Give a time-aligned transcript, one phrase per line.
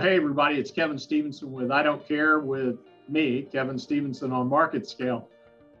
[0.00, 4.48] Well, hey, everybody, it's Kevin Stevenson with I Don't Care with me, Kevin Stevenson on
[4.48, 5.28] Market Scale.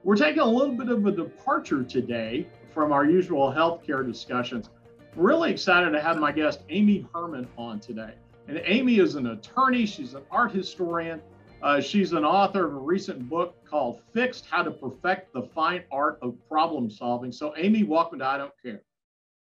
[0.04, 4.68] We're taking a little bit of a departure today from our usual healthcare discussions.
[5.16, 8.12] Really excited to have my guest, Amy Herman, on today.
[8.46, 11.22] And Amy is an attorney, she's an art historian,
[11.62, 15.84] uh, she's an author of a recent book called Fixed How to Perfect the Fine
[15.90, 17.32] Art of Problem Solving.
[17.32, 18.82] So, Amy, welcome to I Don't Care.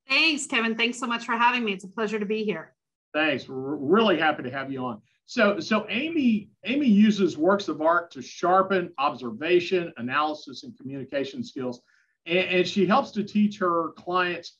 [0.06, 0.74] Thanks, Kevin.
[0.74, 1.72] Thanks so much for having me.
[1.72, 2.74] It's a pleasure to be here.
[3.14, 3.48] Thanks.
[3.48, 5.00] We're really happy to have you on.
[5.26, 11.82] So, so Amy, Amy uses works of art to sharpen observation, analysis, and communication skills,
[12.26, 14.56] and, and she helps to teach her clients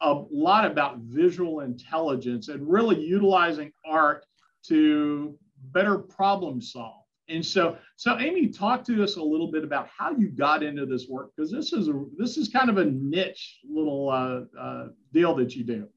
[0.00, 4.24] a lot about visual intelligence and really utilizing art
[4.68, 5.38] to
[5.72, 7.02] better problem solve.
[7.28, 10.86] And so, so Amy, talk to us a little bit about how you got into
[10.86, 14.88] this work because this is a this is kind of a niche little uh, uh,
[15.12, 15.88] deal that you do.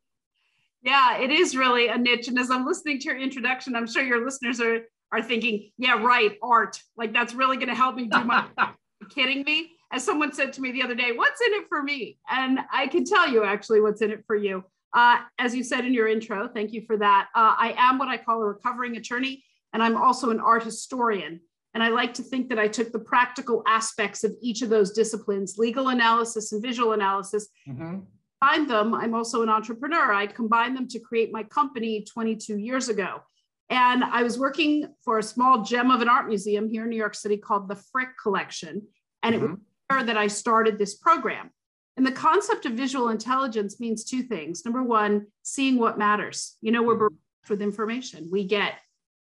[0.82, 2.28] Yeah, it is really a niche.
[2.28, 6.02] And as I'm listening to your introduction, I'm sure your listeners are are thinking, yeah,
[6.02, 6.82] right, art.
[6.96, 8.46] Like that's really going to help me do my
[9.10, 9.72] kidding me?
[9.92, 12.20] As someone said to me the other day, what's in it for me?
[12.30, 14.64] And I can tell you actually what's in it for you.
[14.94, 17.28] Uh, as you said in your intro, thank you for that.
[17.36, 19.44] Uh, I am what I call a recovering attorney,
[19.74, 21.40] and I'm also an art historian.
[21.74, 24.92] And I like to think that I took the practical aspects of each of those
[24.92, 28.00] disciplines, legal analysis and visual analysis, mm-hmm
[28.42, 28.94] combined them.
[28.94, 30.14] I'm also an entrepreneur.
[30.14, 33.22] I combined them to create my company 22 years ago.
[33.70, 36.96] And I was working for a small gem of an art museum here in New
[36.98, 38.82] York City called the Frick Collection.
[39.22, 39.44] And mm-hmm.
[39.44, 39.98] it was mm-hmm.
[39.98, 41.52] there that I started this program.
[41.96, 44.64] And the concept of visual intelligence means two things.
[44.64, 46.56] Number one, seeing what matters.
[46.62, 47.16] You know, we're mm-hmm.
[47.16, 48.30] bereft with information.
[48.32, 48.76] We get,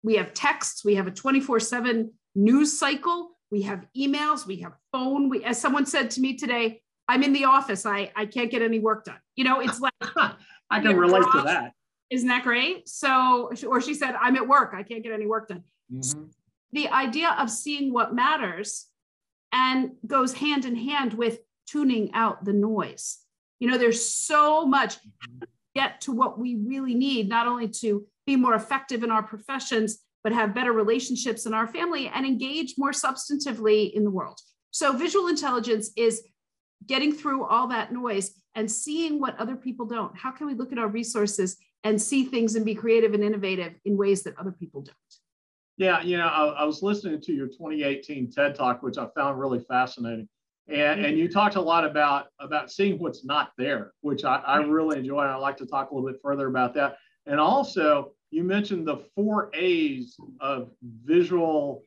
[0.02, 4.73] we have texts, we have a 24 7 news cycle, we have emails, we have
[4.92, 5.30] phone.
[5.30, 7.86] We, as someone said to me today, I'm in the office.
[7.86, 9.20] I, I can't get any work done.
[9.36, 9.94] You know, it's like
[10.70, 11.73] I can relate to that.
[12.10, 12.88] Isn't that great?
[12.88, 14.73] So, or she said, I'm at work.
[14.76, 15.64] I can't get any work done.
[15.92, 16.26] Mm-hmm.
[16.72, 18.88] The idea of seeing what matters
[19.52, 23.20] and goes hand in hand with tuning out the noise.
[23.60, 25.44] You know, there's so much mm-hmm.
[25.76, 30.00] get to what we really need, not only to be more effective in our professions,
[30.23, 34.39] but have better relationships in our family and engage more substantively in the world.
[34.72, 36.23] So, visual intelligence is
[36.88, 40.16] getting through all that noise and seeing what other people don't.
[40.16, 43.73] How can we look at our resources and see things and be creative and innovative
[43.86, 44.95] in ways that other people don't?
[45.77, 49.39] Yeah, you know, I, I was listening to your 2018 TED Talk, which I found
[49.39, 50.27] really fascinating.
[50.67, 54.58] And, and you talked a lot about about seeing what's not there, which I, I
[54.58, 55.21] really enjoy.
[55.21, 56.98] And I'd like to talk a little bit further about that.
[57.26, 60.71] And also, you mentioned the four A's of
[61.04, 61.83] visual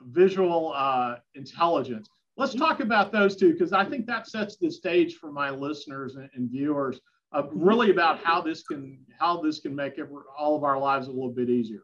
[0.00, 2.08] visual uh, intelligence.
[2.38, 6.16] Let's talk about those two because I think that sets the stage for my listeners
[6.16, 7.00] and, and viewers,
[7.32, 11.08] uh, really about how this can how this can make every, all of our lives
[11.08, 11.82] a little bit easier.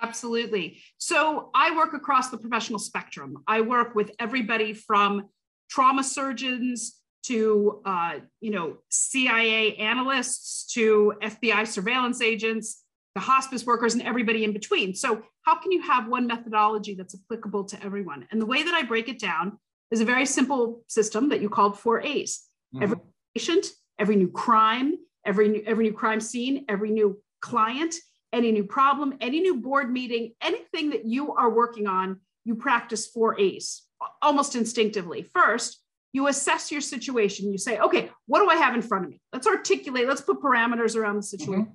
[0.00, 0.78] Absolutely.
[0.98, 3.38] So I work across the professional spectrum.
[3.48, 5.28] I work with everybody from
[5.68, 12.84] trauma surgeons to uh, you know CIA analysts to FBI surveillance agents
[13.16, 14.94] to hospice workers and everybody in between.
[14.94, 18.28] So how can you have one methodology that's applicable to everyone?
[18.30, 19.58] And the way that I break it down
[19.90, 22.44] is a very simple system that you called four A's.
[22.74, 22.82] Mm-hmm.
[22.82, 22.96] Every
[23.34, 23.66] patient,
[23.98, 27.94] every new crime, every new, every new crime scene, every new client,
[28.32, 33.06] any new problem, any new board meeting, anything that you are working on, you practice
[33.06, 33.82] four A's
[34.22, 35.22] almost instinctively.
[35.22, 35.82] First,
[36.12, 37.50] you assess your situation.
[37.50, 39.20] You say, okay, what do I have in front of me?
[39.32, 41.64] Let's articulate, let's put parameters around the situation.
[41.64, 41.72] Mm-hmm.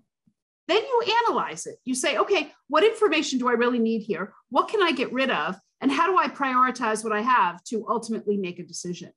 [0.68, 1.76] Then you analyze it.
[1.84, 4.34] You say, okay, what information do I really need here?
[4.50, 5.56] What can I get rid of?
[5.84, 9.12] And how do I prioritize what I have to ultimately make a decision?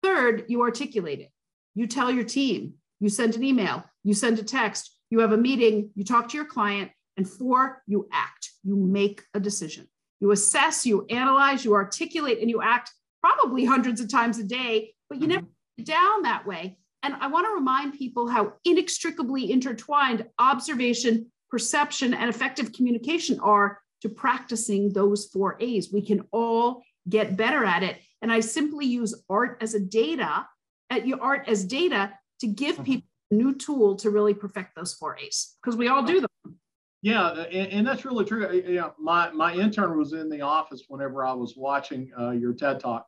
[0.00, 1.32] Third, you articulate it.
[1.74, 5.36] You tell your team, you send an email, you send a text, you have a
[5.36, 6.92] meeting, you talk to your client.
[7.16, 9.88] And four, you act, you make a decision.
[10.20, 14.94] You assess, you analyze, you articulate, and you act probably hundreds of times a day,
[15.10, 15.82] but you never mm-hmm.
[15.82, 16.78] down that way.
[17.02, 23.80] And I want to remind people how inextricably intertwined observation, perception, and effective communication are
[24.04, 25.90] to practicing those four A's.
[25.90, 27.96] We can all get better at it.
[28.20, 30.46] And I simply use art as a data,
[30.90, 32.84] at your art as data to give mm-hmm.
[32.84, 36.58] people a new tool to really perfect those four A's because we all do them.
[37.00, 38.62] Yeah, and, and, that's really true.
[38.66, 42.80] Yeah, my, my intern was in the office whenever I was watching uh, your TED
[42.80, 43.06] talk.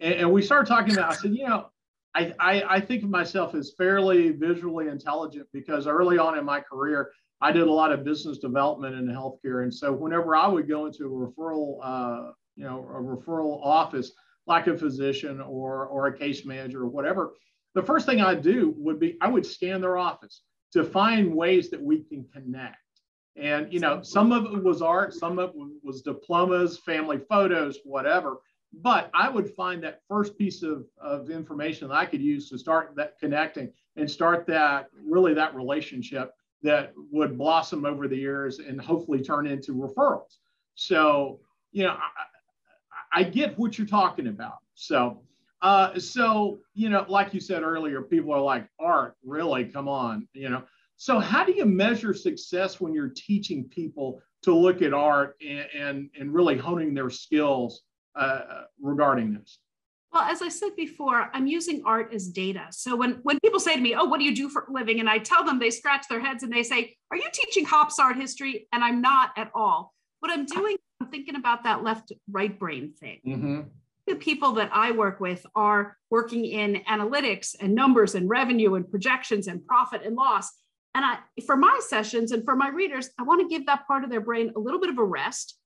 [0.00, 1.66] And, and, we started talking about, I said, you know,
[2.14, 6.60] I, I, I think of myself as fairly visually intelligent because early on in my
[6.60, 10.68] career, I did a lot of business development in healthcare, and so whenever I would
[10.68, 14.12] go into a referral, uh, you know, a referral office,
[14.46, 17.34] like a physician or or a case manager or whatever,
[17.74, 20.42] the first thing I'd do would be I would scan their office
[20.72, 22.76] to find ways that we can connect.
[23.36, 27.78] And, you know, some of it was art, some of it was diplomas, family photos,
[27.84, 28.38] whatever.
[28.72, 32.58] But I would find that first piece of, of information that I could use to
[32.58, 36.32] start that connecting and start that really that relationship
[36.62, 40.38] that would blossom over the years and hopefully turn into referrals.
[40.74, 41.40] So,
[41.72, 41.96] you know,
[43.12, 44.58] I, I get what you're talking about.
[44.74, 45.22] So,
[45.62, 49.64] uh, so, you know, like you said earlier, people are like, art, really?
[49.64, 50.62] Come on, you know.
[50.96, 55.66] So, how do you measure success when you're teaching people to look at art and,
[55.74, 57.82] and, and really honing their skills
[58.16, 59.58] uh, regarding this?
[60.12, 62.66] Well, as I said before, I'm using art as data.
[62.70, 65.00] So when, when people say to me, Oh, what do you do for a living?
[65.00, 67.98] And I tell them, they scratch their heads and they say, Are you teaching hops
[67.98, 68.68] art history?
[68.72, 69.92] And I'm not at all.
[70.20, 73.20] What I'm doing, I'm thinking about that left right brain thing.
[73.26, 73.60] Mm-hmm
[74.08, 78.90] the people that I work with are working in analytics and numbers and revenue and
[78.90, 80.50] projections and profit and loss.
[80.94, 84.04] And I, for my sessions and for my readers, I want to give that part
[84.04, 85.56] of their brain a little bit of a rest,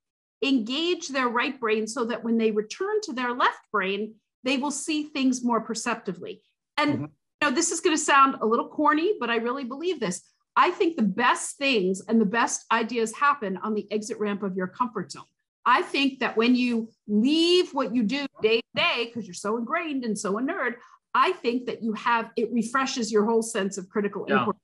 [0.44, 4.70] engage their right brain so that when they return to their left brain, they will
[4.70, 6.42] see things more perceptively.
[6.76, 7.02] And mm-hmm.
[7.04, 10.22] you know, this is going to sound a little corny, but I really believe this.
[10.56, 14.56] I think the best things and the best ideas happen on the exit ramp of
[14.56, 15.24] your comfort zone.
[15.64, 19.56] I think that when you leave what you do day to day, because you're so
[19.56, 20.74] ingrained and so a nerd,
[21.14, 24.38] I think that you have it refreshes your whole sense of critical yeah.
[24.38, 24.58] inquiry.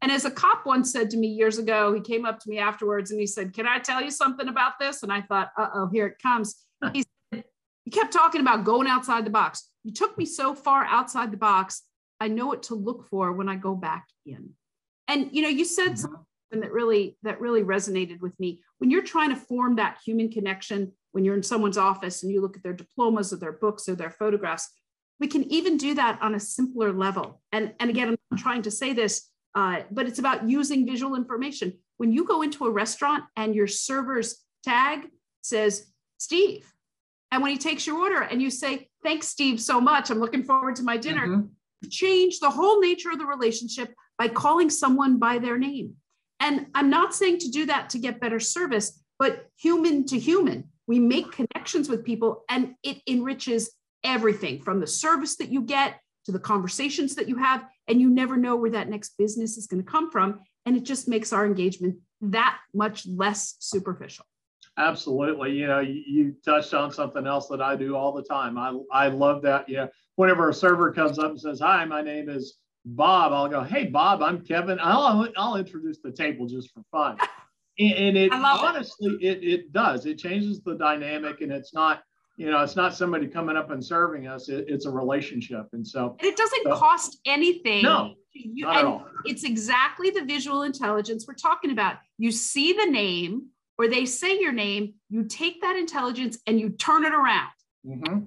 [0.00, 2.58] And as a cop once said to me years ago, he came up to me
[2.58, 5.02] afterwards and he said, Can I tell you something about this?
[5.02, 6.64] And I thought, uh oh, here it comes.
[6.92, 7.04] He
[7.88, 9.70] You kept talking about going outside the box.
[9.82, 11.84] You took me so far outside the box.
[12.20, 14.50] I know what to look for when I go back in.
[15.08, 15.96] And you know, you said mm-hmm.
[15.96, 20.30] something that really that really resonated with me when you're trying to form that human
[20.30, 23.88] connection when you're in someone's office and you look at their diplomas or their books
[23.88, 24.68] or their photographs
[25.18, 28.62] we can even do that on a simpler level and and again i'm not trying
[28.62, 32.70] to say this uh, but it's about using visual information when you go into a
[32.70, 35.08] restaurant and your server's tag
[35.42, 35.86] says
[36.18, 36.72] steve
[37.30, 40.42] and when he takes your order and you say thanks steve so much i'm looking
[40.42, 41.88] forward to my dinner mm-hmm.
[41.88, 45.94] change the whole nature of the relationship by calling someone by their name
[46.40, 50.64] and I'm not saying to do that to get better service, but human to human,
[50.86, 53.70] we make connections with people and it enriches
[54.04, 57.64] everything from the service that you get to the conversations that you have.
[57.88, 60.40] And you never know where that next business is going to come from.
[60.66, 64.26] And it just makes our engagement that much less superficial.
[64.78, 65.52] Absolutely.
[65.52, 68.56] You know, you, you, touched on something else that I do all the time.
[68.56, 69.68] I, I love that.
[69.68, 69.86] Yeah.
[70.14, 73.86] Whenever a server comes up and says, Hi, my name is Bob, I'll go, hey,
[73.86, 74.78] Bob, I'm Kevin.
[74.80, 77.18] I'll, I'll introduce the table just for fun.
[77.78, 79.38] And, and it honestly, it.
[79.38, 80.06] it, it does.
[80.06, 82.02] It changes the dynamic and it's not,
[82.36, 84.48] you know, it's not somebody coming up and serving us.
[84.48, 85.66] It, it's a relationship.
[85.72, 87.82] And so and it doesn't so, cost anything.
[87.82, 89.06] No, you, not at all.
[89.24, 91.96] It's exactly the visual intelligence we're talking about.
[92.16, 93.48] You see the name
[93.78, 97.50] or they say your name, you take that intelligence and you turn it around.
[97.86, 98.18] Mm-hmm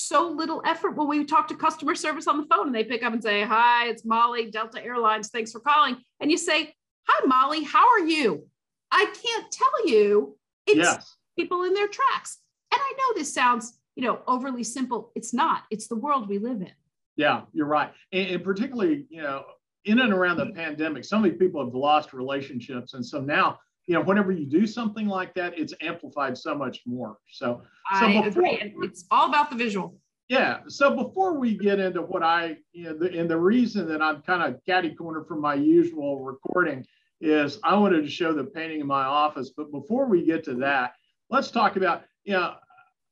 [0.00, 3.02] so little effort when we talk to customer service on the phone and they pick
[3.02, 5.28] up and say, Hi, it's Molly, Delta Airlines.
[5.28, 5.98] Thanks for calling.
[6.20, 6.74] And you say,
[7.06, 8.46] Hi, Molly, how are you?
[8.90, 10.36] I can't tell you.
[10.66, 11.16] It's yes.
[11.38, 12.38] people in their tracks.
[12.72, 15.12] And I know this sounds, you know, overly simple.
[15.14, 15.64] It's not.
[15.70, 16.72] It's the world we live in.
[17.16, 17.92] Yeah, you're right.
[18.12, 19.44] And, and particularly, you know,
[19.84, 22.94] in and around the pandemic, so many people have lost relationships.
[22.94, 26.80] And so now you know, whenever you do something like that, it's amplified so much
[26.86, 27.18] more.
[27.30, 27.62] So,
[27.98, 28.74] so I before, agree.
[28.82, 29.96] It's all about the visual.
[30.28, 30.60] Yeah.
[30.68, 34.22] So before we get into what I, you know, the, and the reason that I'm
[34.22, 36.86] kind of catty corner from my usual recording
[37.20, 39.50] is I wanted to show the painting in my office.
[39.56, 40.92] But before we get to that,
[41.30, 42.54] let's talk about, you know,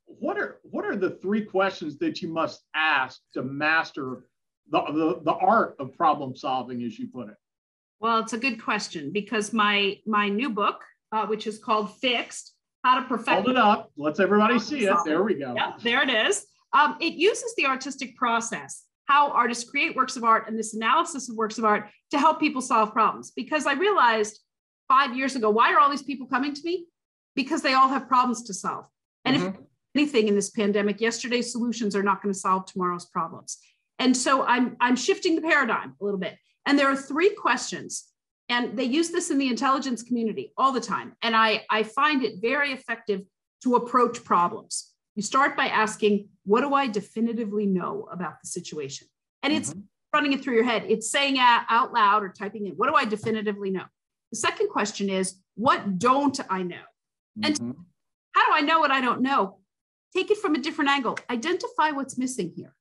[0.06, 4.24] what are what are the three questions that you must ask to master
[4.70, 7.36] the, the, the art of problem solving, as you put it?
[8.00, 12.54] Well, it's a good question because my my new book, uh, which is called Fixed:
[12.84, 13.28] How to Perfect.
[13.28, 13.90] Hold it up.
[13.96, 14.96] Let's everybody see it.
[15.04, 15.54] There we go.
[15.54, 16.46] Yep, there it is.
[16.72, 21.28] Um, it uses the artistic process, how artists create works of art, and this analysis
[21.28, 23.32] of works of art to help people solve problems.
[23.32, 24.40] Because I realized
[24.86, 26.86] five years ago, why are all these people coming to me?
[27.34, 28.86] Because they all have problems to solve.
[29.24, 29.48] And mm-hmm.
[29.48, 29.54] if
[29.94, 33.58] anything in this pandemic, yesterday's solutions are not going to solve tomorrow's problems.
[33.98, 36.36] And so I'm I'm shifting the paradigm a little bit.
[36.66, 38.08] And there are three questions,
[38.48, 41.14] and they use this in the intelligence community all the time.
[41.22, 43.22] And I, I find it very effective
[43.62, 44.92] to approach problems.
[45.16, 49.08] You start by asking, What do I definitively know about the situation?
[49.42, 49.80] And it's mm-hmm.
[50.12, 53.04] running it through your head, it's saying out loud or typing in, What do I
[53.04, 53.84] definitively know?
[54.30, 56.76] The second question is, What don't I know?
[57.38, 57.44] Mm-hmm.
[57.44, 57.76] And
[58.32, 59.58] how do I know what I don't know?
[60.14, 61.18] Take it from a different angle.
[61.28, 62.74] Identify what's missing here.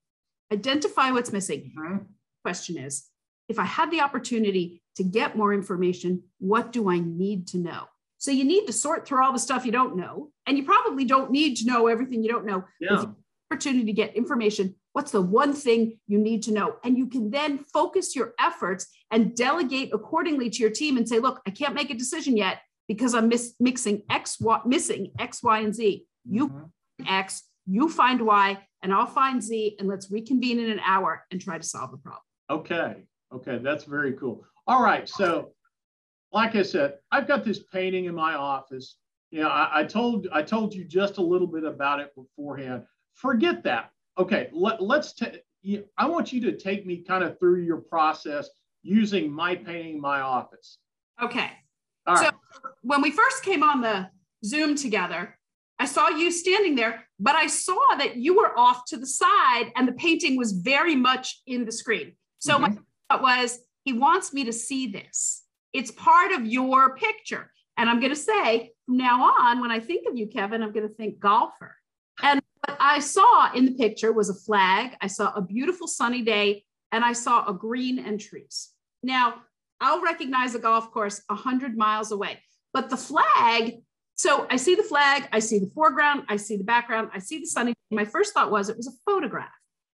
[0.51, 1.73] Identify what's missing.
[1.77, 1.97] Mm-hmm.
[2.43, 3.07] Question is,
[3.49, 6.23] if I had the opportunity to get more information.
[6.39, 7.85] What do I need to know?
[8.17, 11.05] So you need to sort through all the stuff you don't know, and you probably
[11.05, 12.63] don't need to know everything you don't know.
[12.79, 13.05] Yeah.
[13.49, 14.75] opportunity to get information.
[14.91, 16.77] What's the one thing you need to know?
[16.83, 21.19] And you can then focus your efforts and delegate accordingly to your team and say,
[21.19, 25.41] look, I can't make a decision yet because I'm mis- mixing X, y, missing X,
[25.43, 26.05] Y, and Z.
[26.29, 27.07] You mm-hmm.
[27.07, 31.39] X, you find Y, and I'll find Z, and let's reconvene in an hour and
[31.39, 32.23] try to solve the problem.
[32.49, 33.03] Okay.
[33.33, 33.57] Okay.
[33.57, 34.45] That's very cool.
[34.67, 35.07] All right.
[35.07, 35.51] So,
[36.31, 38.97] like I said, I've got this painting in my office.
[39.31, 42.83] You know, I, I told I told you just a little bit about it beforehand.
[43.13, 43.91] Forget that.
[44.17, 44.49] Okay.
[44.51, 45.13] Let, let's.
[45.13, 45.41] T-
[45.97, 48.49] I want you to take me kind of through your process
[48.83, 50.77] using my painting my office.
[51.21, 51.51] Okay.
[52.05, 52.33] All so right.
[52.81, 54.09] when we first came on the
[54.45, 55.37] Zoom together,
[55.79, 59.71] I saw you standing there, but I saw that you were off to the side
[59.75, 62.13] and the painting was very much in the screen.
[62.39, 62.61] So mm-hmm.
[62.61, 62.77] my
[63.09, 65.43] thought was, he wants me to see this.
[65.73, 67.51] It's part of your picture.
[67.77, 70.71] And I'm going to say from now on, when I think of you, Kevin, I'm
[70.71, 71.75] going to think golfer.
[72.21, 74.95] And what I saw in the picture was a flag.
[75.01, 78.69] I saw a beautiful sunny day and I saw a green and trees.
[79.03, 79.35] Now,
[79.79, 82.39] I'll recognize a golf course 100 miles away,
[82.73, 83.75] but the flag
[84.17, 87.37] so I see the flag, I see the foreground, I see the background, I see
[87.37, 87.75] the sunny.
[87.91, 89.49] My first thought was it was a photograph.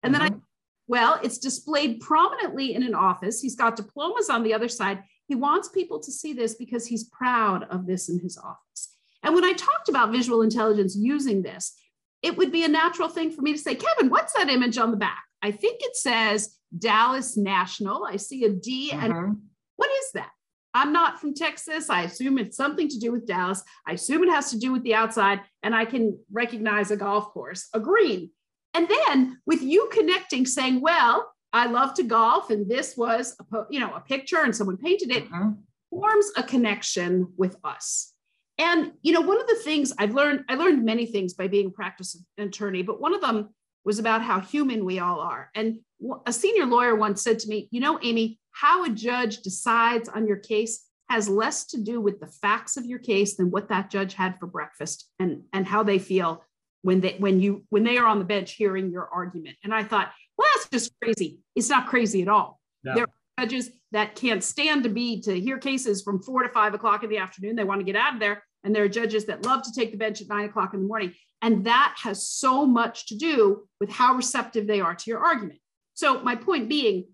[0.02, 0.22] And mm-hmm.
[0.24, 0.44] then I, mm-hmm.
[0.88, 3.40] Well, it's displayed prominently in an office.
[3.40, 5.04] He's got diplomas on the other side.
[5.26, 8.96] He wants people to see this because he's proud of this in his office.
[9.22, 11.74] And when I talked about visual intelligence using this,
[12.22, 14.90] it would be a natural thing for me to say, Kevin, what's that image on
[14.90, 15.22] the back?
[15.42, 18.04] I think it says Dallas National.
[18.04, 19.04] I see a D mm-hmm.
[19.04, 19.36] and
[19.76, 20.30] what is that?
[20.74, 21.90] I'm not from Texas.
[21.90, 23.62] I assume it's something to do with Dallas.
[23.86, 27.32] I assume it has to do with the outside, and I can recognize a golf
[27.32, 28.30] course, a green.
[28.74, 33.64] And then with you connecting, saying, "Well, I love to golf, and this was, a,
[33.70, 35.52] you know, a picture, and someone painted it," mm-hmm.
[35.90, 38.12] forms a connection with us.
[38.58, 41.68] And you know, one of the things I've learned, I learned many things by being
[41.68, 43.50] a practice attorney, but one of them
[43.84, 45.50] was about how human we all are.
[45.54, 45.78] And
[46.26, 50.26] a senior lawyer once said to me, "You know, Amy, how a judge decides on
[50.26, 53.90] your case has less to do with the facts of your case than what that
[53.90, 56.44] judge had for breakfast and, and how they feel
[56.82, 59.56] when they when you when they are on the bench hearing your argument.
[59.64, 61.38] And I thought, well, that's just crazy.
[61.54, 62.60] It's not crazy at all.
[62.84, 62.94] No.
[62.94, 66.74] There are judges that can't stand to be to hear cases from four to five
[66.74, 67.56] o'clock in the afternoon.
[67.56, 68.42] They want to get out of there.
[68.64, 70.86] And there are judges that love to take the bench at nine o'clock in the
[70.86, 71.14] morning.
[71.40, 75.60] And that has so much to do with how receptive they are to your argument.
[75.94, 77.06] So my point being,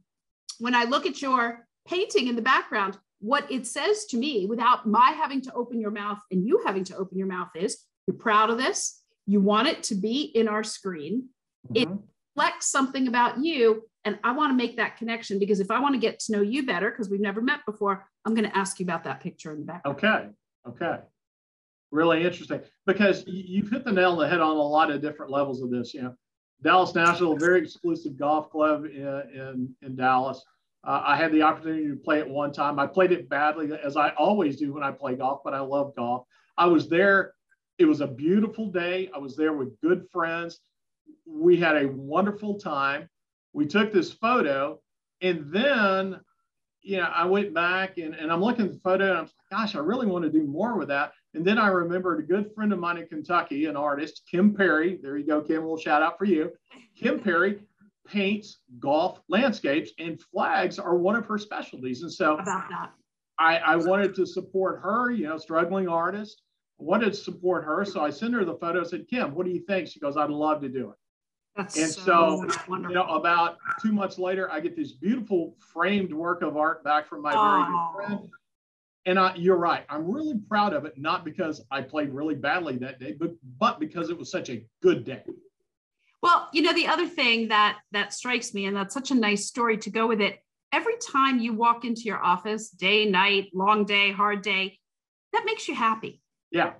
[0.58, 4.86] when I look at your painting in the background, what it says to me without
[4.86, 8.16] my having to open your mouth and you having to open your mouth is you're
[8.16, 9.00] proud of this.
[9.26, 11.28] You want it to be in our screen.
[11.72, 11.76] Mm-hmm.
[11.76, 11.88] It
[12.36, 13.82] reflects something about you.
[14.04, 16.42] And I want to make that connection because if I want to get to know
[16.42, 19.50] you better, because we've never met before, I'm going to ask you about that picture
[19.52, 19.82] in the back.
[19.86, 20.28] Okay.
[20.68, 20.98] Okay.
[21.90, 25.32] Really interesting because you've hit the nail on the head on a lot of different
[25.32, 25.94] levels of this.
[25.94, 26.14] You know,
[26.62, 30.42] Dallas National, very exclusive golf club in, in, in Dallas.
[30.82, 32.78] Uh, I had the opportunity to play it one time.
[32.78, 35.94] I played it badly, as I always do when I play golf, but I love
[35.96, 36.26] golf.
[36.58, 37.34] I was there.
[37.78, 39.10] It was a beautiful day.
[39.14, 40.60] I was there with good friends.
[41.26, 43.08] We had a wonderful time.
[43.52, 44.80] We took this photo,
[45.20, 46.20] and then,
[46.82, 49.32] you know, I went back and, and I'm looking at the photo, and I'm like,
[49.50, 51.12] gosh, I really want to do more with that.
[51.34, 54.98] And then I remembered a good friend of mine in Kentucky, an artist, Kim Perry.
[55.02, 55.58] There you go, Kim.
[55.58, 56.52] A little shout out for you.
[56.96, 57.60] Kim Perry
[58.06, 62.02] paints golf landscapes, and flags are one of her specialties.
[62.02, 62.90] And so about that.
[63.38, 66.42] I, I wanted to support her, you know, struggling artist.
[66.78, 67.84] Wanted to support her.
[67.84, 68.80] So I sent her the photo.
[68.80, 69.88] I said, Kim, what do you think?
[69.88, 70.96] She goes, I'd love to do it.
[71.56, 76.12] That's and so, so you know, about two months later, I get this beautiful framed
[76.12, 77.92] work of art back from my very oh.
[77.96, 78.30] good friend
[79.06, 79.84] and I, you're right.
[79.88, 83.78] I'm really proud of it, not because I played really badly that day, but but
[83.78, 85.22] because it was such a good day.
[86.22, 89.46] Well, you know, the other thing that that strikes me, and that's such a nice
[89.46, 90.38] story to go with it.
[90.72, 94.78] Every time you walk into your office, day, night, long day, hard day,
[95.32, 96.20] that makes you happy.
[96.54, 96.72] Yeah.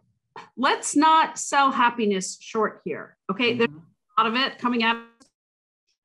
[0.56, 3.16] Let's not sell happiness short here.
[3.30, 3.50] Okay.
[3.50, 3.58] Mm-hmm.
[3.58, 4.96] There's a lot of it coming out.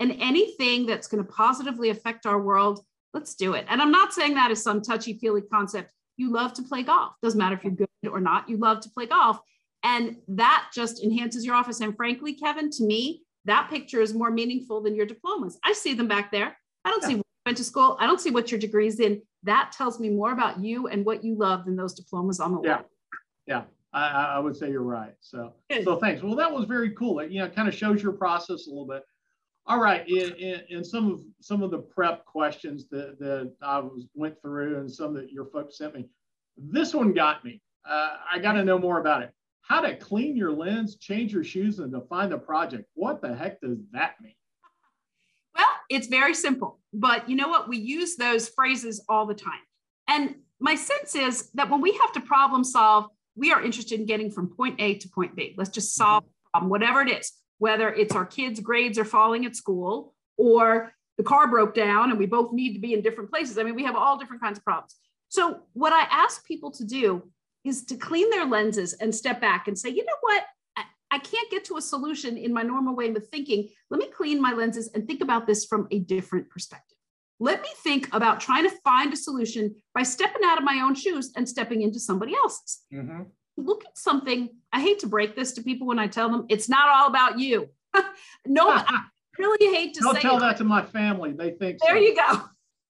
[0.02, 2.84] And anything that's going to positively affect our world,
[3.14, 3.66] let's do it.
[3.68, 7.14] And I'm not saying that is some touchy feely concept you love to play golf.
[7.24, 9.40] Doesn't matter if you're good or not, you love to play golf.
[9.84, 11.80] And that just enhances your office.
[11.80, 15.58] And frankly, Kevin, to me, that picture is more meaningful than your diplomas.
[15.64, 16.58] I see them back there.
[16.84, 17.08] I don't yeah.
[17.08, 17.98] see what you went to school.
[18.00, 19.22] I don't see what your degree's in.
[19.44, 22.58] That tells me more about you and what you love than those diplomas on the
[22.58, 22.66] wall.
[22.66, 22.82] Yeah.
[23.50, 23.64] Yeah.
[23.92, 25.16] I, I would say you're right.
[25.20, 25.54] So,
[25.84, 26.22] so thanks.
[26.22, 27.20] Well, that was very cool.
[27.20, 29.04] It, you know, kind of shows your process a little bit.
[29.66, 33.78] All right, and, in, in, some of some of the prep questions that, that I
[33.80, 36.08] was went through and some that your folks sent me,
[36.58, 37.62] this one got me.
[37.88, 39.32] Uh, I got to know more about it.
[39.62, 42.86] How to clean your lens, change your shoes, and define the project.
[42.96, 44.34] What the heck does that mean?
[45.56, 47.70] Well, it's very simple, but you know what?
[47.70, 49.62] We use those phrases all the time.
[50.08, 53.06] And my sense is that when we have to problem solve,
[53.36, 55.56] we are interested in getting from point A to point B.
[55.58, 59.56] Let's just solve problem, whatever it is, whether it's our kids' grades are falling at
[59.56, 63.58] school or the car broke down and we both need to be in different places.
[63.58, 64.96] I mean, we have all different kinds of problems.
[65.28, 67.30] So, what I ask people to do
[67.64, 70.44] is to clean their lenses and step back and say, you know what?
[71.12, 73.70] I can't get to a solution in my normal way of thinking.
[73.90, 76.99] Let me clean my lenses and think about this from a different perspective.
[77.40, 80.94] Let me think about trying to find a solution by stepping out of my own
[80.94, 82.82] shoes and stepping into somebody else's.
[82.94, 83.24] Mm-hmm.
[83.58, 84.50] Look at something.
[84.74, 87.40] I hate to break this to people when I tell them it's not all about
[87.40, 87.70] you.
[88.46, 89.04] no, I
[89.38, 90.42] really hate to Don't tell it.
[90.42, 91.32] that to my family.
[91.32, 92.02] They think there so.
[92.02, 92.42] you go.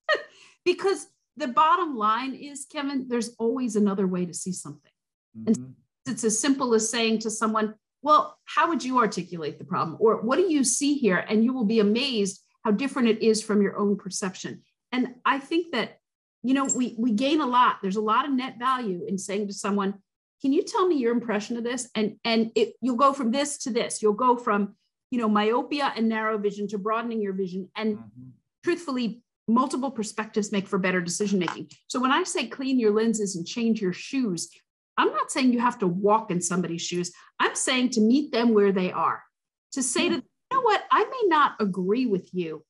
[0.66, 4.92] because the bottom line is, Kevin, there's always another way to see something.
[5.38, 5.64] Mm-hmm.
[5.64, 5.76] And
[6.08, 9.98] it's as simple as saying to someone, Well, how would you articulate the problem?
[10.00, 11.18] Or what do you see here?
[11.18, 14.62] And you will be amazed how different it is from your own perception.
[14.92, 16.00] And I think that,
[16.44, 17.78] you know, we, we gain a lot.
[17.82, 19.96] There's a lot of net value in saying to someone,
[20.42, 21.90] can you tell me your impression of this?
[21.96, 24.02] And, and it, you'll go from this to this.
[24.02, 24.76] You'll go from,
[25.12, 27.70] you know, myopia and narrow vision to broadening your vision.
[27.76, 28.30] And mm-hmm.
[28.64, 31.70] truthfully, multiple perspectives make for better decision making.
[31.88, 34.50] So when I say clean your lenses and change your shoes,
[34.98, 37.12] I'm not saying you have to walk in somebody's shoes.
[37.40, 39.24] I'm saying to meet them where they are,
[39.72, 40.24] to say to you know
[40.70, 42.64] what, I may not agree with you,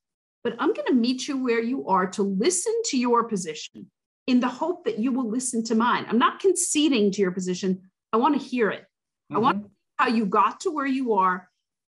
[0.43, 3.91] but I'm going to meet you where you are to listen to your position
[4.25, 6.05] in the hope that you will listen to mine.
[6.07, 7.81] I'm not conceding to your position.
[8.13, 8.81] I want to hear it.
[8.81, 9.35] Mm-hmm.
[9.35, 11.49] I want how you got to where you are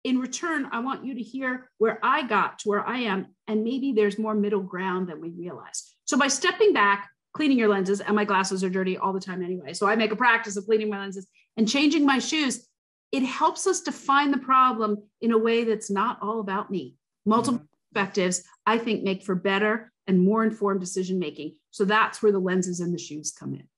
[0.05, 3.27] in return, I want you to hear where I got to where I am.
[3.47, 5.95] And maybe there's more middle ground than we realize.
[6.07, 9.43] So by stepping back, cleaning your lenses, and my glasses are dirty all the time
[9.43, 9.73] anyway.
[9.73, 12.67] So I make a practice of cleaning my lenses and changing my shoes.
[13.13, 16.97] It helps us define the problem in a way that's not all about me.
[17.27, 17.67] Multiple mm-hmm.
[17.93, 21.55] perspectives, I think, make for better and more informed decision making.
[21.71, 23.69] So that's where the lenses and the shoes come in.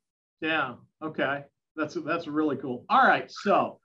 [0.41, 0.75] Yeah.
[1.03, 1.43] Okay.
[1.77, 2.85] That's that's really cool.
[2.89, 3.31] All right.
[3.31, 3.81] So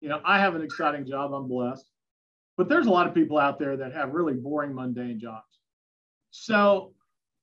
[0.00, 1.32] you know, I have an exciting job.
[1.32, 1.84] I'm blessed.
[2.56, 5.44] But there's a lot of people out there that have really boring, mundane jobs.
[6.30, 6.92] So,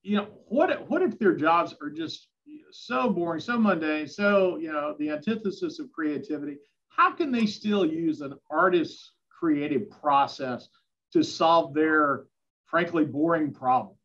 [0.04, 2.28] you know, what what if their jobs are just
[2.72, 6.58] so boring, so mundane, so, you know, the antithesis of creativity?
[6.98, 10.68] How can they still use an artist's creative process
[11.14, 12.26] to solve their,
[12.66, 13.98] frankly, boring problems?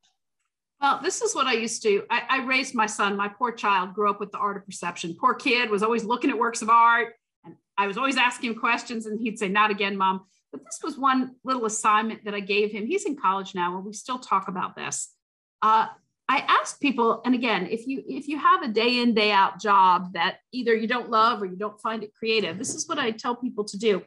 [0.80, 2.04] Well, this is what I used to.
[2.10, 3.16] I, I, raised my son.
[3.16, 5.16] My poor child grew up with the art of perception.
[5.18, 8.58] Poor kid was always looking at works of art, and I was always asking him
[8.58, 10.26] questions and he'd say, Not again, mom.
[10.50, 12.84] But this was one little assignment that I gave him.
[12.84, 15.14] He's in college now, and we still talk about this.
[15.62, 15.86] Uh,
[16.32, 19.60] I ask people, and again, if you if you have a day in day out
[19.60, 22.98] job that either you don't love or you don't find it creative, this is what
[22.98, 24.02] I tell people to do.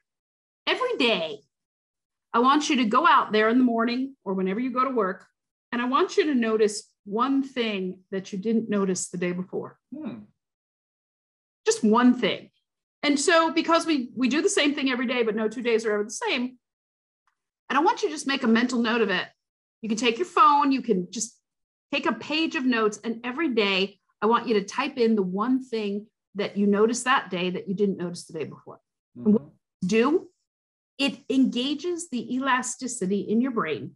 [0.65, 1.41] Every day,
[2.33, 4.89] I want you to go out there in the morning or whenever you go to
[4.89, 5.27] work,
[5.71, 9.77] and I want you to notice one thing that you didn't notice the day before.
[9.95, 10.21] Hmm.
[11.63, 12.49] Just one thing.
[13.03, 15.85] And so because we we do the same thing every day, but no two days
[15.85, 16.57] are ever the same,
[17.69, 19.27] and I want you to just make a mental note of it.
[19.83, 21.39] You can take your phone, you can just
[21.93, 25.21] take a page of notes, and every day I want you to type in the
[25.21, 28.80] one thing that you noticed that day that you didn't notice the day before.
[29.17, 29.26] Mm-hmm.
[29.26, 29.43] And what
[29.86, 30.30] do
[30.98, 33.91] it engages the elasticity in your brain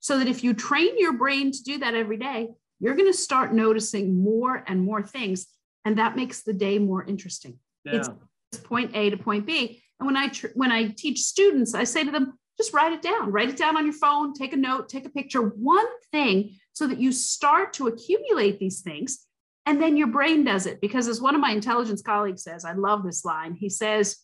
[0.00, 2.48] so that if you train your brain to do that every day,
[2.80, 5.46] you're going to start noticing more and more things.
[5.84, 7.58] And that makes the day more interesting.
[7.84, 8.04] Yeah.
[8.52, 9.82] It's point A to point B.
[10.00, 13.02] And when I tr- when I teach students, I say to them, just write it
[13.02, 13.30] down.
[13.30, 16.86] Write it down on your phone, take a note, take a picture, one thing so
[16.86, 19.26] that you start to accumulate these things
[19.66, 22.72] and then your brain does it because as one of my intelligence colleagues says, I
[22.72, 23.54] love this line.
[23.54, 24.16] He says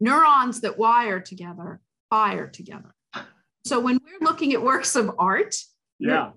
[0.00, 2.94] neurons that wire together fire together.
[3.66, 5.56] So when we're looking at works of art,
[5.98, 6.30] yeah.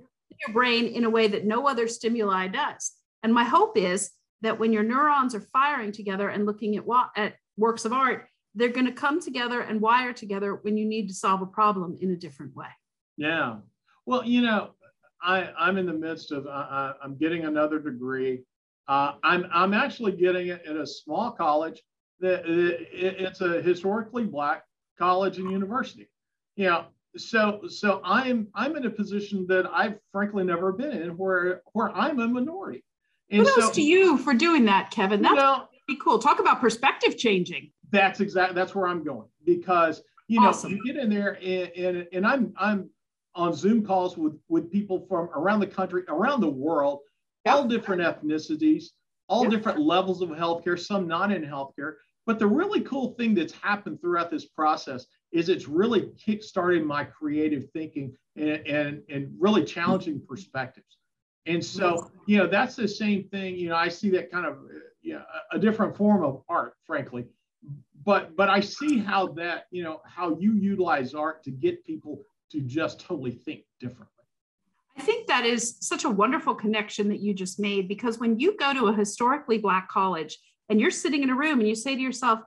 [0.45, 2.91] your brain in a way that no other stimuli does.
[3.23, 7.11] And my hope is that when your neurons are firing together and looking at, what,
[7.15, 11.07] at works of art, they're going to come together and wire together when you need
[11.07, 12.69] to solve a problem in a different way.
[13.15, 13.57] Yeah.
[14.05, 14.71] Well, you know,
[15.21, 18.41] I, I'm in the midst of, uh, I'm getting another degree.
[18.87, 21.81] Uh, I'm, I'm actually getting it at a small college
[22.19, 24.63] that it, it's a historically black
[24.97, 26.09] college and university.
[26.55, 31.17] You know, so so I'm I'm in a position that I've frankly never been in
[31.17, 32.83] where where I'm a minority.
[33.31, 35.21] And Kudos so, to you for doing that, Kevin.
[35.21, 35.67] That's you know,
[36.03, 36.19] cool.
[36.19, 37.71] Talk about perspective changing.
[37.91, 40.71] That's exactly that's where I'm going because you know, awesome.
[40.71, 42.89] you get in there and, and, and I'm, I'm
[43.35, 46.99] on Zoom calls with, with people from around the country, around the world,
[47.45, 48.85] all different ethnicities,
[49.27, 51.95] all different levels of healthcare, some not in healthcare.
[52.25, 57.03] But the really cool thing that's happened throughout this process is it's really kickstarting my
[57.03, 60.97] creative thinking and, and, and really challenging perspectives.
[61.45, 63.55] And so, you know, that's the same thing.
[63.55, 64.57] You know, I see that kind of,
[65.01, 67.25] you know, a different form of art, frankly.
[68.05, 72.21] But but I see how that, you know, how you utilize art to get people
[72.51, 74.07] to just totally think differently.
[74.97, 78.57] I think that is such a wonderful connection that you just made because when you
[78.57, 81.95] go to a historically black college and you're sitting in a room and you say
[81.95, 82.41] to yourself,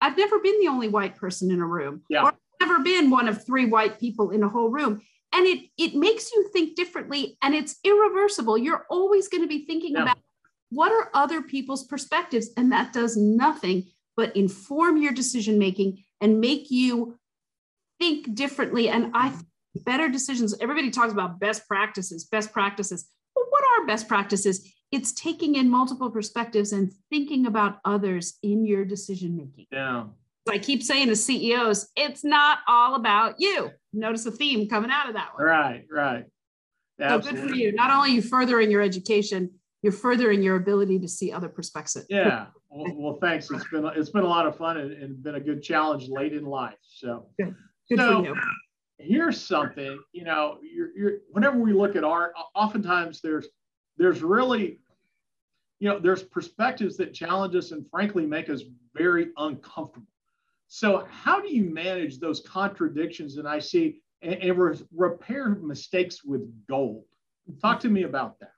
[0.00, 2.02] I've never been the only white person in a room.
[2.10, 2.24] Yeah.
[2.24, 5.00] Or I've never been one of three white people in a whole room.
[5.32, 8.58] And it it makes you think differently and it's irreversible.
[8.58, 10.02] You're always going to be thinking yeah.
[10.02, 10.18] about
[10.70, 16.40] what are other people's perspectives and that does nothing but inform your decision making and
[16.40, 17.18] make you
[17.98, 19.32] think differently and i
[19.74, 25.12] better decisions everybody talks about best practices best practices well, what are best practices it's
[25.12, 29.66] taking in multiple perspectives and thinking about others in your decision making.
[29.72, 30.04] Yeah.
[30.48, 33.70] I keep saying to CEOs, it's not all about you.
[33.92, 35.44] Notice a theme coming out of that one.
[35.44, 36.24] Right, right.
[37.00, 37.72] So good for you.
[37.72, 39.50] Not only you furthering your education,
[39.82, 42.06] you're furthering your ability to see other perspectives.
[42.08, 42.46] Yeah.
[42.70, 43.50] Well, well thanks.
[43.50, 46.32] It's been it's been a lot of fun and, and been a good challenge late
[46.32, 46.78] in life.
[46.82, 47.26] So,
[47.88, 48.36] good, good so, for you.
[48.98, 53.46] Here's something, you know, you're, you're whenever we look at art, oftentimes there's
[53.98, 54.80] there's really,
[55.80, 58.62] you know, there's perspectives that challenge us and frankly make us
[58.94, 60.06] very uncomfortable.
[60.68, 66.24] So how do you manage those contradictions that I see and, and re- repair mistakes
[66.24, 67.04] with gold?
[67.60, 68.52] Talk to me about that.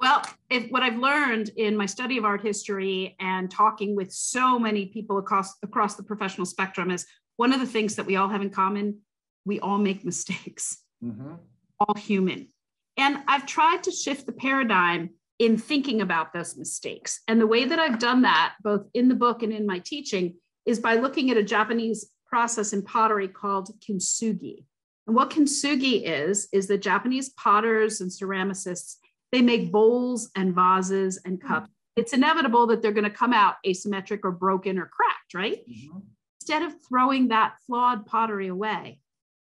[0.00, 4.58] Well, if, what I've learned in my study of art history and talking with so
[4.58, 7.06] many people across across the professional spectrum is
[7.38, 8.98] one of the things that we all have in common:
[9.46, 10.76] we all make mistakes.
[11.02, 11.34] Mm-hmm.
[11.80, 12.48] All human.
[12.96, 17.20] And I've tried to shift the paradigm in thinking about those mistakes.
[17.28, 20.34] And the way that I've done that, both in the book and in my teaching,
[20.66, 24.64] is by looking at a Japanese process in pottery called kintsugi.
[25.06, 28.96] And what kintsugi is, is that Japanese potters and ceramicists,
[29.30, 31.68] they make bowls and vases and cups.
[31.68, 32.00] Mm-hmm.
[32.00, 35.60] It's inevitable that they're going to come out asymmetric or broken or cracked, right?
[35.70, 35.98] Mm-hmm.
[36.40, 39.00] Instead of throwing that flawed pottery away,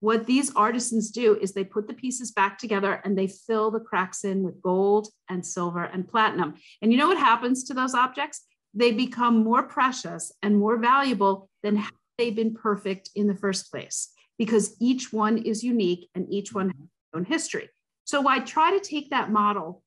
[0.00, 3.80] what these artisans do is they put the pieces back together and they fill the
[3.80, 6.54] cracks in with gold and silver and platinum.
[6.82, 8.42] And you know what happens to those objects?
[8.74, 13.70] They become more precious and more valuable than had they been perfect in the first
[13.70, 17.70] place because each one is unique and each one has its own history.
[18.04, 19.82] So I try to take that model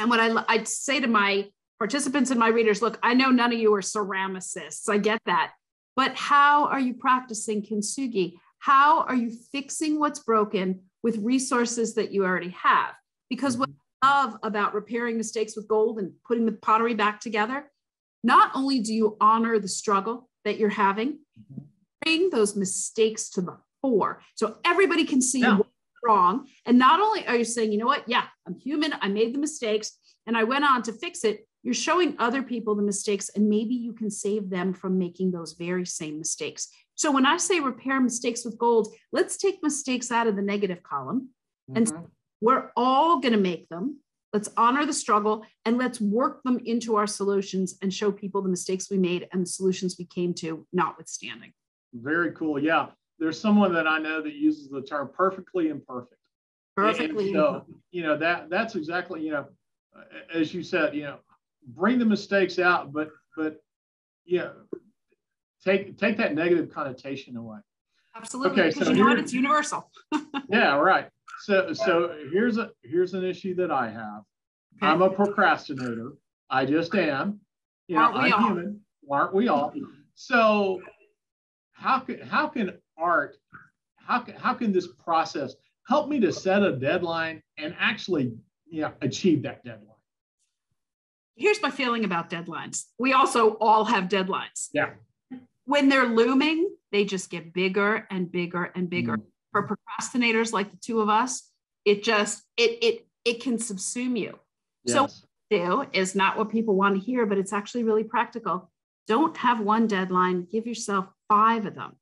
[0.00, 3.52] and what I, I say to my participants and my readers, look, I know none
[3.52, 4.88] of you are ceramicists.
[4.88, 5.52] I get that.
[5.96, 8.34] But how are you practicing kintsugi?
[8.58, 12.94] How are you fixing what's broken with resources that you already have?
[13.28, 13.76] Because what mm-hmm.
[14.02, 17.70] I love about repairing mistakes with gold and putting the pottery back together,
[18.22, 21.64] not only do you honor the struggle that you're having, mm-hmm.
[22.02, 25.56] bring those mistakes to the fore so everybody can see yeah.
[25.56, 25.70] what's
[26.04, 26.46] wrong.
[26.66, 29.38] And not only are you saying, you know what, yeah, I'm human, I made the
[29.38, 33.48] mistakes, and I went on to fix it, you're showing other people the mistakes, and
[33.48, 36.68] maybe you can save them from making those very same mistakes.
[36.94, 40.82] So when I say repair mistakes with gold, let's take mistakes out of the negative
[40.82, 41.30] column.
[41.70, 41.76] Mm-hmm.
[41.76, 42.06] And
[42.40, 44.00] we're all going to make them.
[44.32, 48.48] Let's honor the struggle and let's work them into our solutions and show people the
[48.48, 51.52] mistakes we made and the solutions we came to, notwithstanding.
[51.92, 52.62] Very cool.
[52.62, 52.88] Yeah.
[53.18, 56.20] There's someone that I know that uses the term perfectly imperfect.
[56.76, 57.26] Perfectly.
[57.26, 59.46] And so, you know, that that's exactly, you know,
[60.32, 61.16] as you said, you know,
[61.66, 63.62] bring the mistakes out, but but
[64.24, 64.50] yeah,
[65.64, 67.58] take take that negative connotation away.
[68.16, 68.62] Absolutely.
[68.62, 69.18] Okay, so you know what?
[69.18, 69.90] It's universal.
[70.48, 71.08] yeah, right.
[71.40, 74.22] So so here's a here's an issue that I have.
[74.76, 74.86] Okay.
[74.86, 76.12] I'm a procrastinator.
[76.48, 77.40] I just am.
[77.86, 78.48] You know, I'm all?
[78.48, 78.80] human.
[79.10, 79.72] Aren't we all?
[80.14, 80.80] So
[81.72, 83.36] how can how can art
[83.96, 85.54] how can how can this process
[85.88, 88.32] help me to set a deadline and actually
[88.68, 89.86] you know, achieve that deadline?
[91.36, 92.84] Here's my feeling about deadlines.
[92.98, 94.68] We also all have deadlines.
[94.72, 94.90] Yeah
[95.70, 99.18] when they're looming, they just get bigger and bigger and bigger.
[99.18, 99.22] Mm.
[99.52, 101.48] For procrastinators like the two of us,
[101.84, 104.38] it just it it it can subsume you.
[104.84, 104.96] Yes.
[104.96, 105.08] So
[105.50, 108.70] do is not what people want to hear, but it's actually really practical.
[109.06, 111.96] Don't have one deadline, give yourself five of them.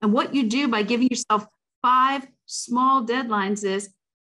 [0.00, 1.44] And what you do by giving yourself
[1.82, 3.90] five small deadlines is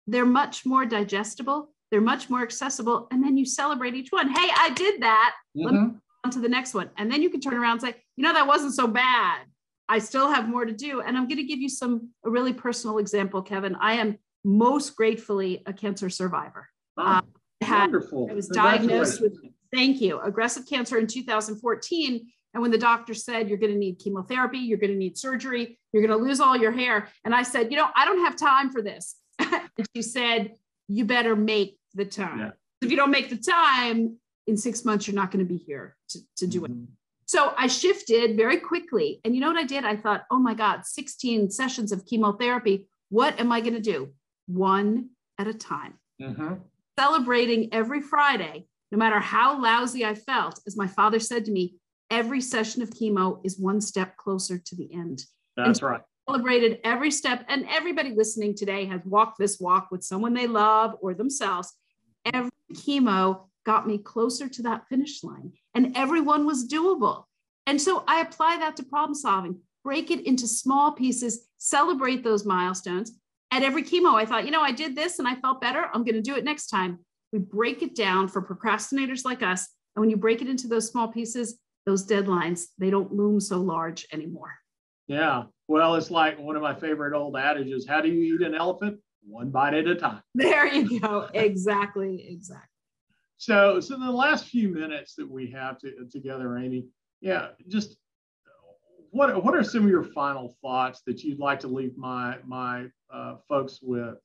[0.06, 4.28] they're much more digestible, they're much more accessible, and then you celebrate each one.
[4.28, 5.34] Hey, I did that.
[5.56, 5.64] Mm-hmm.
[5.64, 6.90] Let me mm-hmm on to the next one.
[6.96, 9.42] And then you can turn around and say, you know, that wasn't so bad.
[9.88, 11.00] I still have more to do.
[11.00, 13.74] And I'm going to give you some a really personal example, Kevin.
[13.76, 16.68] I am most gratefully a cancer survivor.
[16.96, 17.20] Oh, uh,
[17.62, 18.28] had, wonderful.
[18.30, 19.34] I was diagnosed with,
[19.72, 22.26] thank you, aggressive cancer in 2014.
[22.54, 25.78] And when the doctor said, you're going to need chemotherapy, you're going to need surgery,
[25.92, 27.08] you're going to lose all your hair.
[27.24, 29.16] And I said, you know, I don't have time for this.
[29.38, 30.52] and she said,
[30.88, 32.38] you better make the time.
[32.38, 32.50] Yeah.
[32.82, 35.94] If you don't make the time, in six months, you're not going to be here
[36.08, 36.72] to, to do mm-hmm.
[36.72, 36.88] it.
[37.26, 39.20] So I shifted very quickly.
[39.24, 39.84] And you know what I did?
[39.84, 42.88] I thought, oh my God, 16 sessions of chemotherapy.
[43.10, 44.14] What am I going to do?
[44.46, 45.98] One at a time.
[46.20, 46.54] Mm-hmm.
[46.98, 50.60] Celebrating every Friday, no matter how lousy I felt.
[50.66, 51.76] As my father said to me,
[52.10, 55.22] every session of chemo is one step closer to the end.
[55.56, 56.00] That's right.
[56.28, 57.46] Celebrated every step.
[57.48, 61.72] And everybody listening today has walked this walk with someone they love or themselves.
[62.34, 67.24] Every chemo got me closer to that finish line and everyone was doable.
[67.66, 72.44] And so I apply that to problem solving, break it into small pieces, celebrate those
[72.44, 73.12] milestones.
[73.50, 75.88] At every chemo, I thought, you know, I did this and I felt better.
[75.94, 76.98] I'm going to do it next time.
[77.32, 79.66] We break it down for procrastinators like us.
[79.96, 83.58] And when you break it into those small pieces, those deadlines, they don't loom so
[83.60, 84.52] large anymore.
[85.08, 85.44] Yeah.
[85.66, 89.00] Well, it's like one of my favorite old adages how do you eat an elephant?
[89.26, 90.22] One bite at a time.
[90.34, 91.28] There you go.
[91.34, 92.26] exactly.
[92.28, 92.68] Exactly.
[93.38, 96.86] So, so the last few minutes that we have to, together, Amy,
[97.20, 97.96] yeah, just
[99.10, 102.86] what what are some of your final thoughts that you'd like to leave my my
[103.12, 104.16] uh, folks with?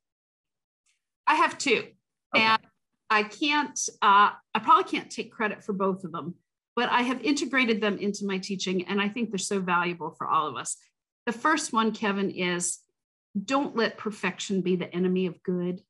[1.26, 1.88] I have two,
[2.36, 2.44] okay.
[2.44, 2.62] and
[3.10, 3.80] I can't.
[4.02, 6.36] Uh, I probably can't take credit for both of them,
[6.76, 10.28] but I have integrated them into my teaching, and I think they're so valuable for
[10.28, 10.78] all of us.
[11.26, 12.80] The first one, Kevin, is
[13.46, 15.82] don't let perfection be the enemy of good.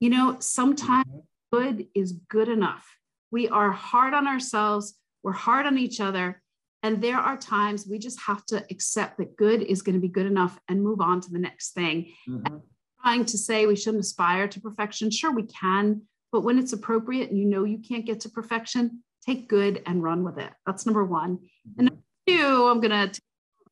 [0.00, 1.18] You know, sometimes mm-hmm
[1.52, 2.88] good is good enough.
[3.30, 6.40] We are hard on ourselves, we're hard on each other.
[6.84, 10.08] And there are times we just have to accept that good is going to be
[10.08, 12.12] good enough and move on to the next thing.
[12.28, 12.56] Mm-hmm.
[13.02, 17.30] Trying to say we shouldn't aspire to perfection, sure, we can, but when it's appropriate
[17.30, 20.50] and you know you can't get to perfection, take good and run with it.
[20.66, 21.36] That's number one.
[21.36, 21.78] Mm-hmm.
[21.78, 23.22] And number two, I'm going to take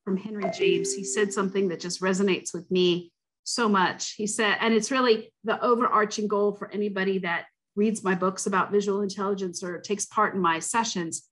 [0.03, 0.93] from Henry James.
[0.93, 3.11] He said something that just resonates with me
[3.43, 4.13] so much.
[4.13, 8.71] He said, and it's really the overarching goal for anybody that reads my books about
[8.71, 11.27] visual intelligence or takes part in my sessions,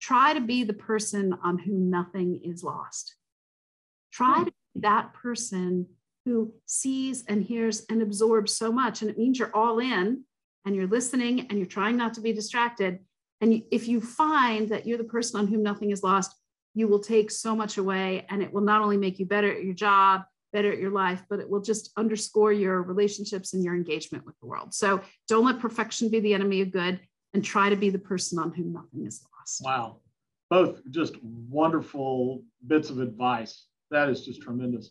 [0.00, 3.14] try to be the person on whom nothing is lost.
[4.12, 5.86] Try to be that person
[6.24, 9.02] who sees and hears and absorbs so much.
[9.02, 10.24] And it means you're all in
[10.66, 12.98] and you're listening and you're trying not to be distracted.
[13.40, 16.34] And if you find that you're the person on whom nothing is lost,
[16.74, 19.64] you will take so much away and it will not only make you better at
[19.64, 20.22] your job,
[20.52, 24.38] better at your life, but it will just underscore your relationships and your engagement with
[24.40, 24.74] the world.
[24.74, 27.00] So don't let perfection be the enemy of good
[27.34, 29.62] and try to be the person on whom nothing is lost.
[29.64, 30.00] Wow.
[30.48, 33.66] Both just wonderful bits of advice.
[33.90, 34.90] That is just tremendous.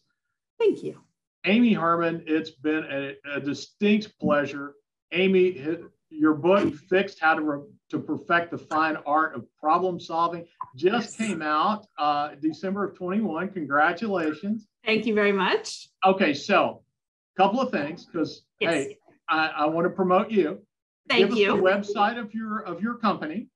[0.58, 1.00] Thank you.
[1.46, 4.74] Amy Herman, it's been a, a distinct pleasure.
[5.12, 5.78] Amy,
[6.10, 11.17] your book, Fixed How to, Re- to Perfect the Fine Art of Problem Solving, just
[11.17, 13.49] came out uh, December of 21.
[13.49, 14.67] Congratulations.
[14.86, 15.89] Thank you very much.
[16.06, 16.84] Okay, so
[17.36, 18.73] a couple of things because yes.
[18.73, 18.97] hey,
[19.28, 20.60] I, I want to promote you.
[21.08, 21.58] Thank Give you.
[21.58, 23.47] the website of your of your company.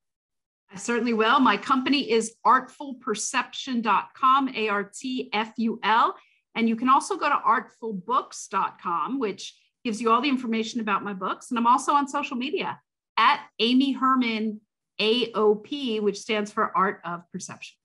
[0.72, 1.40] I certainly will.
[1.40, 6.16] My company is artfulperception.com, A R T F U L.
[6.56, 11.14] And you can also go to artfulbooks.com, which gives you all the information about my
[11.14, 11.52] books.
[11.52, 12.80] And I'm also on social media
[13.18, 14.62] at Amy Herman
[15.00, 17.76] AOP, which stands for Art of Perception.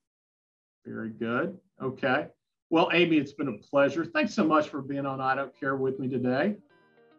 [0.85, 1.57] Very good.
[1.81, 2.27] Okay.
[2.69, 4.05] Well, Amy, it's been a pleasure.
[4.05, 6.55] Thanks so much for being on I Don't Care with me today.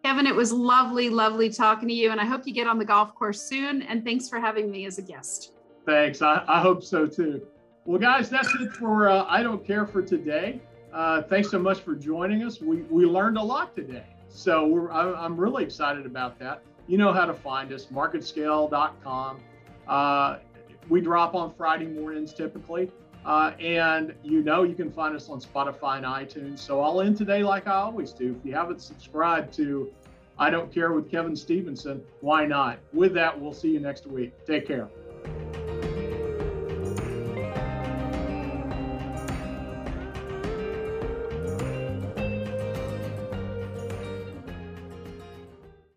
[0.05, 2.11] Kevin, it was lovely, lovely talking to you.
[2.11, 3.83] And I hope you get on the golf course soon.
[3.83, 5.53] And thanks for having me as a guest.
[5.85, 6.23] Thanks.
[6.23, 7.47] I, I hope so too.
[7.85, 10.61] Well, guys, that's it for uh, I Don't Care for today.
[10.93, 12.61] Uh, thanks so much for joining us.
[12.61, 14.05] We, we learned a lot today.
[14.29, 16.63] So we're, I, am really excited about that.
[16.87, 19.41] You know how to find us, marketscale.com.
[19.87, 20.39] Uh,
[20.89, 22.91] we drop on Friday mornings typically.
[23.25, 26.59] Uh, and you know you can find us on Spotify and iTunes.
[26.59, 28.37] So I'll end today like I always do.
[28.39, 29.93] If you haven't subscribed to
[30.39, 32.79] I Don't Care with Kevin Stevenson, why not?
[32.95, 34.33] With that, we'll see you next week.
[34.47, 34.89] Take care.